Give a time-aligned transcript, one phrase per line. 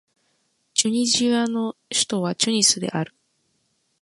[0.73, 3.13] チュニジアの首都はチュニスである